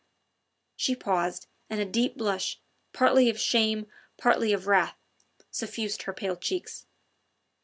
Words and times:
She 0.75 0.95
paused, 0.95 1.45
and 1.69 1.79
a 1.79 1.85
deep 1.85 2.17
blush, 2.17 2.59
partly 2.91 3.29
of 3.29 3.39
shame, 3.39 3.85
partly 4.17 4.51
of 4.51 4.65
wrath, 4.65 4.97
suffused 5.51 6.01
her 6.01 6.13
pale 6.13 6.37
cheeks. 6.37 6.87